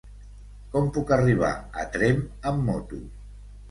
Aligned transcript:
Com 0.71 0.89
puc 0.95 1.13
arribar 1.19 1.53
a 1.85 1.89
Tremp 1.99 2.27
amb 2.53 2.69
moto? 2.75 3.07